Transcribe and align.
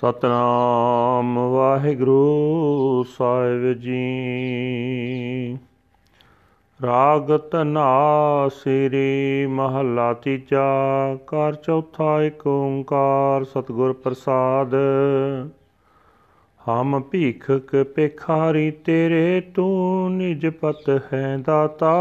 ਸਤਨਾਮ 0.00 1.38
ਵਾਹਿਗੁਰੂ 1.38 3.04
ਸਾਹਿਬ 3.18 3.72
ਜੀ। 3.72 5.58
ਰਾਗ 6.82 7.38
ਧਨਾ 7.50 8.48
ਸ੍ਰੀ 8.48 9.46
ਮਹੱਲਾ 9.46 10.12
ਤੀਜਾ, 10.12 10.66
ਘਰ 11.14 11.54
ਚੌਥਾ 11.54 12.22
ਏਕ 12.22 12.46
ਓੰਕਾਰ 12.46 13.44
ਸਤਿਗੁਰ 13.44 13.92
ਪ੍ਰਸਾਦ। 13.92 14.74
ਹਮ 16.68 17.00
ਭੀਖਕ 17.00 17.82
ਪੇਖਾਰੀ 17.82 18.70
ਤੇਰੇ 18.70 19.40
ਤੂੰ 19.40 20.16
ਨਿਜ 20.16 20.46
ਪਤ 20.46 21.02
ਹੈ 21.12 21.36
ਦਾਤਾ। 21.36 21.92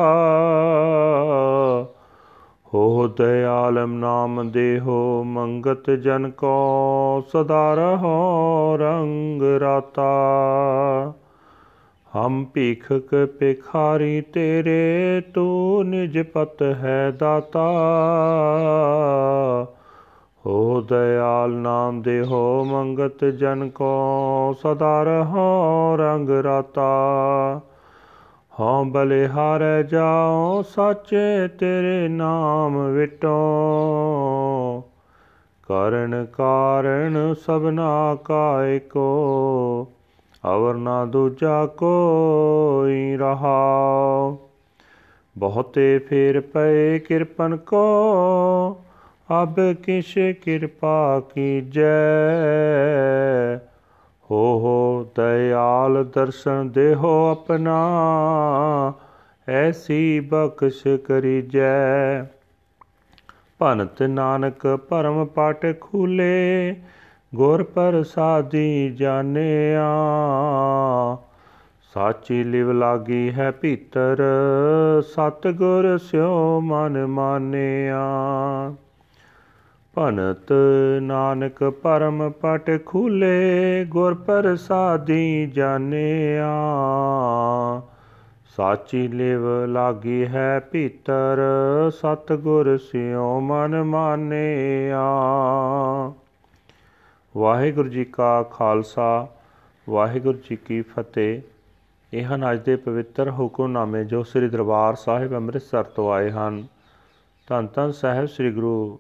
ਹੋ 2.76 3.08
ਦਇਆਲਮ 3.08 3.94
ਨਾਮ 3.94 4.52
ਦੇਹੋ, 4.52 5.24
ਮੰਗਤ 5.24 5.92
ਜਨ 5.92 6.32
ਕੋ 6.32 7.24
ਸਦਾ 7.34 7.74
ਰਹੋ 7.74 8.78
ਰੰਗ 8.78 9.42
ਰਾਤਾ। 9.42 10.34
ਹਮ 12.18 12.46
ਭੀਖਕ 12.54 13.30
ਭਿਖਾਰੀ 13.40 14.22
ਤੇਰੇ, 14.22 15.22
ਤੂੰ 15.34 15.90
ਨਿਜ 15.90 16.20
ਪਤ 16.20 16.62
ਹੈ 16.62 17.12
ਦਾਤਾ। 17.12 17.72
ਹੋ 20.46 20.82
ਦਇਆਲ 20.82 21.50
ਨਾਮ 21.50 22.02
ਦੇਹੋ, 22.02 22.64
ਮੰਗਤ 22.64 23.26
ਜਨ 23.26 23.70
ਕੋ 23.70 24.56
ਸਦਾ 24.64 25.04
ਰਹੋ 25.04 25.96
ਰੰਗ 25.96 26.30
ਰਾਤਾ। 26.30 26.92
ਹਉ 28.60 28.84
ਬਲਿਹਾਰੈ 28.84 29.84
ਜਾਉ, 29.84 30.62
ਸਾਚੇ 30.62 31.48
ਤੇਰੇ 31.48 32.08
ਨਾਮ 32.08 32.88
ਵਿਟੋ। 32.88 33.36
ਕਰਨ 35.64 36.26
ਕਾਰਨ 36.34 37.34
ਸਭਨਾ 37.34 38.18
ਕਾ 38.26 38.66
ਏਕੋ 38.66 39.88
ਅਵਰ 40.48 40.74
ਨਾ 40.74 41.06
ਦੂਜਾ 41.06 41.66
ਕੋਈ 41.66 43.18
ਰਹਾਉ। 43.18 44.38
ਬਹੁਤੇ 45.38 46.00
ਫੇਰ 46.00 46.42
ਪਏ 46.42 47.00
ਕਿਰਪਨ 47.00 47.58
ਕੋ, 47.58 47.84
ਅਬ 49.42 49.74
ਕਿਛ 49.74 50.14
ਕਿਰਪਾ 50.42 51.20
ਕੀਜੈ। 51.20 52.16
ਹੋ 54.32 54.60
ਹੋ 54.60 55.08
ਦਇਆਲ 55.16 56.04
ਦਰਸ਼ਨ 56.04 56.70
ਦੇਹੋ 56.70 57.32
ਆਪਣਾ, 57.32 57.76
ਐਸੀ 59.48 60.20
ਬਖਸ਼ 60.20 60.98
ਕਰੀਜੈ। 60.98 62.24
ਭਨਤ 63.60 64.04
ਨਾਨਕ 64.04 64.68
ਪਰਮ 64.90 65.26
ਪਾਟ 65.26 65.66
ਖੂਲੇ, 65.82 66.76
ਗੁਰ 67.36 67.64
ਪ੍ਰਸਾਦੀ 67.64 68.90
ਜਾਣਿਆ। 68.90 69.88
ਸਾਚੀ 71.94 72.44
ਲਿਵ 72.44 72.72
ਲਾਗੀ 72.72 73.32
ਹੈ 73.32 73.52
ਭੀਤਰ 73.52 74.24
ਸਤ 75.02 75.48
ਗੁਰ 75.48 75.98
ਸਿਓ 75.98 76.60
ਮਨ 76.60 77.06
ਮਾਨਿਆ। 77.06 78.06
ਭਨਤ 79.96 80.52
ਨਾਨਕ 81.02 81.64
ਪਰਮ 81.84 82.32
ਪਟ 82.32 82.80
ਖੂਲੇ, 82.86 83.86
ਗੁਰ 83.86 84.14
ਪ੍ਰਸਾਦੀ 84.14 85.46
ਜਾਣਿਆ। 85.46 86.50
ਸਾਚੀ 88.58 89.08
ਲਿਵ 89.08 89.46
ਲਾਗੀ 89.66 90.26
ਹੈ 90.26 90.60
ਭੀਤਰ 90.72 91.42
ਸਤ 91.92 92.34
ਗੁਰ 92.34 92.78
ਸਿਓ 92.78 93.40
ਮਨ 93.40 93.84
ਮਾਨਿਆ। 93.84 95.06
ਵਾਹਿਗੁਰੂ 97.38 97.90
ਜੀ 97.90 98.06
ਕਾ 98.06 98.44
ਖਾਲਸਾ, 98.44 99.28
ਵਾਹਿਗੁਰੂ 99.90 100.38
ਜੀ 100.50 100.56
ਕੀ 100.56 100.82
ਫਤਿਹ। 100.82 101.42
ਇਹ 102.14 102.26
ਹਨ 102.26 102.52
ਅੱਜ 102.52 102.60
ਦੇ 102.60 102.76
ਪਵਿੱਤਰ 102.76 103.32
ਹੁਕਮਨਾਮੇ 103.32 104.04
ਜੋ 104.04 104.24
ਸ੍ਰੀ 104.24 104.50
ਦਰਬਾਰ 104.50 104.96
ਸਾਹਿਬ 104.96 105.36
ਅੰਮ੍ਰਿਤਸਰ 105.36 105.84
ਤੋਂ 105.84 106.12
ਆਏ 106.14 106.30
ਹਨ, 106.32 106.64
ਧੰਨ 107.48 107.68
ਧੰਨ 107.76 107.92
ਸਾਹਿਬ 107.92 108.26
ਸ੍ਰੀ 108.26 108.52
ਗੁਰੂ 108.52 109.00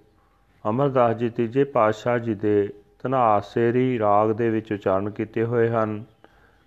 ਅਮਰਦਾਸ 0.69 1.15
ਜੀ 1.15 1.29
ਤੀਜੇ 1.29 1.63
ਪਾਤਸ਼ਾਹ 1.63 2.19
ਜੀ 2.19 2.33
ਦੇ 2.35 2.73
ਤਨਾਸੇਰੀ 3.03 3.99
ਰਾਗ 3.99 4.31
ਦੇ 4.31 4.49
ਵਿੱਚ 4.49 4.73
ਉਚਾਰਨ 4.73 5.09
ਕੀਤੇ 5.09 5.43
ਹੋਏ 5.43 5.69
ਹਨ। 5.69 6.03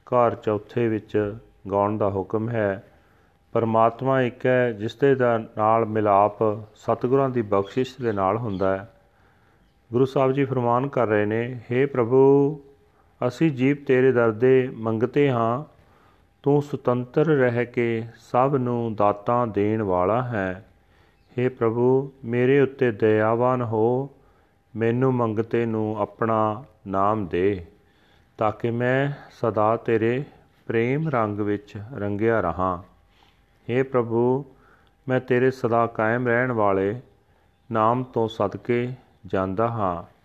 ਘਰ 0.06 0.34
ਚੌਥੇ 0.34 0.88
ਵਿੱਚ 0.88 1.34
ਗਾਉਣ 1.70 1.96
ਦਾ 1.98 2.10
ਹੁਕਮ 2.10 2.48
ਹੈ, 2.48 2.84
ਪਰਮਾਤਮਾ 3.52 4.20
ਇੱਕ 4.22 4.46
ਹੈ 4.46 4.72
ਜਿਸ 4.72 4.94
ਦੇ 4.96 5.16
ਨਾਲ 5.58 5.86
ਮਿਲਾਪ 5.86 6.42
ਸਤਿਗੁਰਾਂ 6.74 7.28
ਦੀ 7.30 7.42
ਬਖਸ਼ਿਸ਼ 7.42 7.94
ਦੇ 8.02 8.12
ਨਾਲ 8.12 8.36
ਹੁੰਦਾ 8.36 8.76
ਹੈ। 8.76 8.88
ਗੁਰੂ 9.92 10.04
ਸਾਹਿਬ 10.04 10.32
ਜੀ 10.32 10.44
ਫਰਮਾਨ 10.44 10.88
ਕਰ 10.88 11.06
ਰਹੇ 11.06 11.26
ਨੇ 11.26 11.60
हे 11.72 11.88
ਪ੍ਰਭੂ, 11.88 12.60
ਅਸੀਂ 13.26 13.50
ਜੀਵ 13.50 13.76
ਤੇਰੇ 13.86 14.12
ਦਰ 14.12 14.30
ਦੇ 14.30 14.70
ਮੰਗਤੇ 14.76 15.30
ਹਾਂ। 15.30 15.64
ਤੂੰ 16.42 16.62
ਸੁਤੰਤਰ 16.62 17.26
ਰਹਿ 17.26 17.66
ਕੇ 17.66 18.02
ਸਭ 18.20 18.56
ਨੂੰ 18.60 18.94
ਦਾਤਾਂ 18.94 19.46
ਦੇਣ 19.46 19.82
ਵਾਲਾ 19.82 20.22
ਹੈ। 20.22 20.67
हे 21.38 21.50
ਪ੍ਰਭੂ, 21.50 22.12
ਮੇਰੇ 22.24 22.60
ਉੱਤੇ 22.60 22.90
ਦਇਆਵਾਨ 22.90 23.62
ਹੋ। 23.62 24.10
ਮੈਨੂੰ 24.76 25.14
ਮੰਗਤੇ 25.14 25.66
ਨੂੰ 25.66 25.96
ਆਪਣਾ 25.98 26.64
ਨਾਮ 26.86 27.26
ਦੇ, 27.26 27.66
ਤਾਂ 28.38 28.52
ਕਿ 28.52 28.70
ਮੈਂ 28.70 29.12
ਸਦਾ 29.30 29.76
ਤੇਰੇ 29.76 30.24
ਪ੍ਰੇਮ 30.66 31.08
ਰੰਗ 31.08 31.38
ਵਿੱਚ 31.38 31.82
ਰੰਗਿਆ 31.94 32.40
ਰਹਾ। 32.40 32.82
हे 33.70 33.86
ਪ੍ਰਭੂ, 33.88 34.44
ਮੈਂ 35.08 35.20
ਤੇਰੇ 35.20 35.50
ਸਦਾ 35.50 35.86
ਕਾਇਮ 35.86 36.26
ਰਹਿਣ 36.26 36.52
ਵਾਲੇ 36.52 37.00
ਨਾਮ 37.72 38.04
ਤੋਂ 38.04 38.28
ਸਦਕੇ 38.28 38.92
ਜਾਂਦਾ 39.26 39.68
ਹਾਂ। 39.68 40.18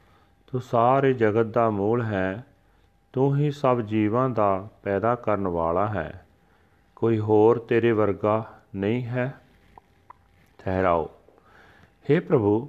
ਤੂੰ 0.51 0.61
ਸਾਰੇ 0.61 1.13
ਜਗਤ 1.13 1.45
ਦਾ 1.45 1.69
ਮੂਲ 1.69 2.01
ਹੈ। 2.01 2.45
ਤੂੰ 3.13 3.37
ਹੀ 3.37 3.51
ਸਭ 3.51 3.81
ਜੀਵਾਂ 3.81 4.29
ਦਾ 4.29 4.67
ਪੈਦਾ 4.83 5.15
ਕਰਨ 5.15 5.47
ਵਾਲਾ 5.47 5.87
ਹੈ। 5.87 6.27
ਕੋਈ 6.95 7.19
ਹੋਰ 7.19 7.57
ਤੇਰੇ 7.57 7.91
ਵਰਗਾ 7.91 8.53
ਨਹੀਂ 8.75 9.05
ਹੈ। 9.05 9.33
ਠਹਿਰਾਓ 10.62 11.08
हे 12.06 12.20
ਪ੍ਰਭੂ 12.20 12.68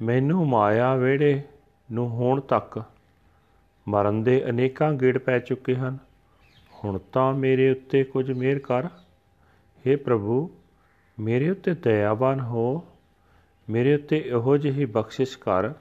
ਮੈਨੂੰ 0.00 0.46
ਮਾਇਆ 0.48 0.94
ਵੇੜੇ 0.96 1.40
ਨੂੰ 1.88 2.08
ਹੋਣ 2.10 2.40
ਤੱਕ 2.40 2.82
ਮਰਨ 3.86 4.22
ਦੇ 4.22 4.42
ਅਨੇਕਾਂ 4.50 4.92
ਗੇੜ 4.92 5.16
ਪੈ 5.18 5.38
ਚੁੱਕੇ 5.38 5.74
ਹਨ 5.74 5.98
ਹੁਣ 6.72 6.98
ਤਾਂ 7.12 7.32
ਮੇਰੇ 7.34 7.70
ਉੱਤੇ 7.70 8.02
ਕੁਝ 8.04 8.30
ਮਿਹਰ 8.30 8.58
ਕਰ 8.58 8.88
हे 9.84 9.96
ਪ੍ਰਭੂ 9.98 10.48
ਮੇਰੇ 11.18 11.50
ਉੱਤੇ 11.50 11.74
ਦਇਆਵਾਨ 11.74 12.40
ਹੋ 12.40 12.64
ਮੇਰੇ 13.68 13.94
ਉੱਤੇ 13.94 14.16
ਇਹੋ 14.18 14.56
ਜਿਹੀ 14.56 14.84
ਬਖਸ਼ਿਸ਼ 14.84 15.38
ਕਰ 15.38 15.72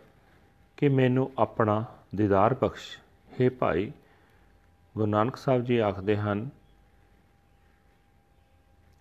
ਕਿ 0.77 0.89
ਮੈਨੂੰ 0.89 1.29
ਆਪਣਾ 1.37 1.83
ਦੀਦਾਰ 2.15 2.53
ਬਖਸ਼ 2.53 2.87
हे 3.31 3.49
ਭਾਈ 3.59 3.91
ਗੁਰੂ 4.95 5.07
ਨਾਨਕ 5.07 5.35
ਸਾਹਿਬ 5.35 5.63
ਜੀ 5.65 5.77
ਆਖਦੇ 5.79 6.15
ਹਨ 6.17 6.49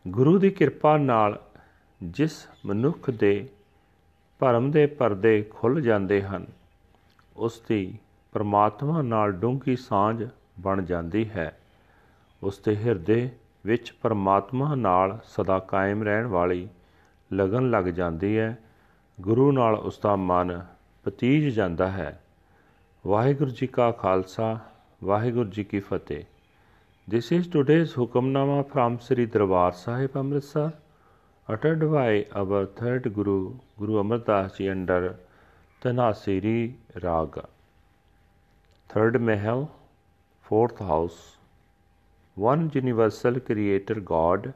ਗੁਰੂ 0.04 0.38
ਦੀ 0.38 0.50
ਕਿਰਪਾ 0.50 0.97
ਨਾਲ 0.98 1.38
ਜਿਸ 2.03 2.47
ਮਨੁੱਖ 2.66 3.09
ਦੇ 3.09 3.50
ਭਰਮ 4.39 4.72
ਦੇ 4.72 4.85
ਪਰਦੇ 4.85 5.41
ਖੁੱਲ 5.50 5.81
ਜਾਂਦੇ 5.81 6.23
ਹਨ 6.23 6.45
ਉਸ 7.38 7.61
ਦੀ 7.69 8.00
ਪਰਮਾਤਮਾ 8.31 9.01
ਨਾਲ 9.01 9.31
ਡੂੰਘੀ 9.31 9.75
ਸਾਂਝ 9.75 10.28
ਬਣ 10.59 10.81
ਜਾਂਦੀ 10.81 11.29
ਹੈ। 11.29 11.59
ਉਸ 12.44 12.59
ਦੇ 12.59 12.78
ਹਿਰਦੇ 12.78 13.29
ਵਿੱਚ 13.66 13.94
ਪਰਮਾਤਮਾ 14.01 14.75
ਨਾਲ 14.75 15.19
ਸਦਾ 15.23 15.59
ਕਾਇਮ 15.59 16.03
ਰਹਿਣ 16.03 16.25
ਵਾਲੀ 16.25 16.69
ਲਗਨ 17.33 17.69
ਲੱਗ 17.69 17.85
ਜਾਂਦੀ 17.85 18.38
ਹੈ। 18.38 18.57
ਗੁਰੂ 19.22 19.51
ਨਾਲ 19.51 19.75
ਉਸ 19.75 20.00
ਦਾ 20.03 20.16
ਮਨ 20.16 20.66
ਪਤੀਜ 21.03 21.56
ਜਾਂਦਾ 21.56 21.91
ਹੈ। 21.91 22.23
ਵਾਹਿਗੁਰੂ 23.07 23.50
ਜੀ 23.50 23.67
ਕਾ 23.67 23.91
ਖਾਲਸਾ 23.91 24.59
ਵਾਹਿਗੁਰੂ 25.03 25.50
ਜੀ 25.50 25.63
ਕੀ 25.63 25.79
ਫਤਿਹ। 25.79 26.23
This 27.16 27.39
is 27.39 27.44
today's 27.44 27.89
Hukamnama 28.00 28.63
from 28.63 28.95
Sri 28.95 29.31
Darbar 29.33 29.72
Sahib 29.72 30.23
Amritsar, 30.23 30.69
uttered 31.47 31.91
by 31.91 32.25
our 32.33 32.66
third 32.66 33.13
Guru, 33.13 33.53
Guru 33.78 34.00
Amar 34.00 34.17
Das 34.17 34.57
Ji 34.57 34.67
under 34.67 35.16
Tanasiri 35.81 36.73
Raga. 37.03 37.47
Third 38.89 39.21
Mahal, 39.21 39.69
fourth 40.42 40.80
house. 40.80 41.38
One 42.33 42.71
universal 42.74 43.39
creator 43.39 43.95
God 43.95 44.56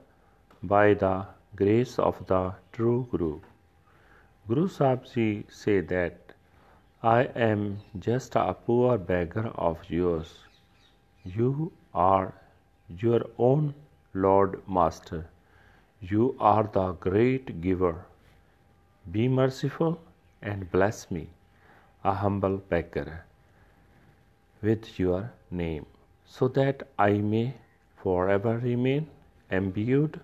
by 0.63 0.95
the 0.95 1.27
grace 1.56 2.00
of 2.00 2.25
the 2.25 2.53
true 2.74 3.07
Guru. 3.12 3.39
Guru 4.47 4.68
Sahib 4.68 5.06
Ji 5.06 5.45
say 5.47 5.81
that 5.81 6.33
I 7.03 7.25
am 7.50 7.81
just 8.00 8.36
a 8.36 8.53
poor 8.53 8.97
beggar 8.97 9.47
of 9.56 9.77
yours. 9.89 10.39
You 11.24 11.71
are 11.94 12.33
your 12.97 13.21
own 13.38 13.75
Lord 14.15 14.63
Master. 14.68 15.27
You 16.01 16.36
are 16.40 16.63
the 16.63 16.94
great 16.94 17.60
giver. 17.62 18.06
Be 19.12 19.28
merciful 19.28 20.00
and 20.42 20.72
bless 20.72 21.12
me, 21.12 21.30
a 22.04 22.13
humble 22.13 22.57
beggar, 22.57 23.25
with 24.62 24.98
your 24.98 25.34
name, 25.51 25.86
so 26.25 26.48
that 26.50 26.88
I 26.98 27.18
may 27.18 27.56
forever 27.98 28.57
remain 28.60 29.07
imbued 29.51 30.22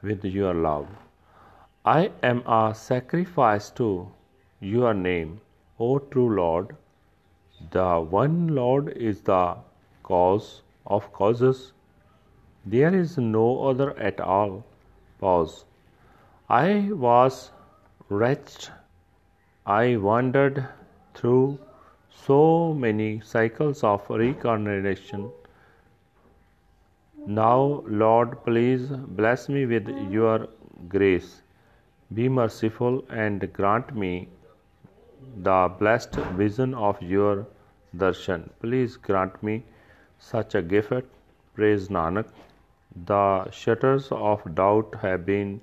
with 0.00 0.24
your 0.24 0.54
love. 0.54 0.86
I 1.84 2.12
am 2.22 2.44
a 2.46 2.72
sacrifice 2.74 3.70
to 3.70 4.08
your 4.60 4.94
name, 4.94 5.40
O 5.80 5.98
true 5.98 6.36
Lord. 6.36 6.76
The 7.72 8.00
one 8.00 8.54
Lord 8.54 8.90
is 8.90 9.22
the 9.22 9.56
cause 10.04 10.62
of 10.86 11.12
causes. 11.12 11.72
There 12.64 12.94
is 12.94 13.18
no 13.18 13.66
other 13.68 13.98
at 13.98 14.20
all. 14.20 14.64
Pause. 15.18 15.64
I 16.48 16.90
was 16.92 17.50
wretched. 18.08 18.68
I 19.66 19.96
wandered 19.96 20.66
through 21.14 21.58
so 22.10 22.74
many 22.74 23.20
cycles 23.20 23.82
of 23.82 24.08
reincarnation. 24.08 25.30
Now, 27.26 27.82
Lord, 27.86 28.44
please 28.44 28.86
bless 28.88 29.48
me 29.48 29.66
with 29.66 29.88
your 30.10 30.48
grace. 30.88 31.42
Be 32.14 32.28
merciful 32.28 33.04
and 33.10 33.52
grant 33.52 33.96
me 33.96 34.28
the 35.42 35.72
blessed 35.78 36.14
vision 36.42 36.74
of 36.74 37.00
your 37.02 37.46
darshan. 37.96 38.48
Please 38.60 38.96
grant 38.96 39.42
me 39.42 39.64
such 40.18 40.54
a 40.54 40.62
gift. 40.62 40.92
Praise 41.54 41.88
Nanak. 41.88 42.26
The 42.95 43.49
shutters 43.51 44.11
of 44.11 44.43
doubt 44.55 44.95
have 45.01 45.25
been 45.25 45.61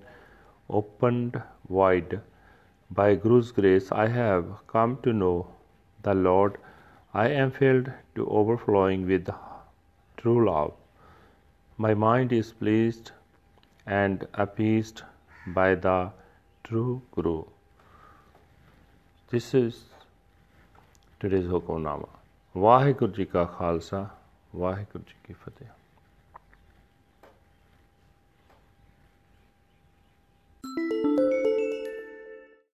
opened 0.71 1.43
wide. 1.69 2.21
By 2.91 3.15
Guru's 3.17 3.53
grace, 3.53 3.93
I 3.93 4.09
have 4.09 4.47
come 4.67 4.99
to 5.03 5.13
know 5.13 5.49
the 6.03 6.15
Lord. 6.15 6.59
I 7.15 7.29
am 7.29 7.51
filled 7.51 7.91
to 8.15 8.27
overflowing 8.29 9.07
with 9.07 9.31
true 10.17 10.45
love. 10.47 10.73
My 11.77 11.95
mind 11.95 12.33
is 12.33 12.53
pleased 12.53 13.13
and 13.87 14.27
appeased 14.35 15.03
by 15.47 15.75
the 15.75 16.11
true 16.65 17.03
Guru. 17.13 17.45
This 19.31 19.55
is 19.55 19.83
today's 21.21 21.47
Hukamnama. 21.47 22.09
Waheguru 22.57 23.13
ji 23.13 23.25
ਕਾ 23.25 23.45
ਖਾਲਸਾ 23.45 24.09
ਵਾਹਿਗੁਰੂ 24.57 25.05
ਜੀ 25.09 25.15
ਕੀ 25.25 25.35
ਫਤਿਹ 25.35 25.69